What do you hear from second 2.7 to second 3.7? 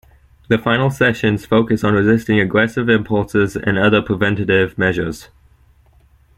impulses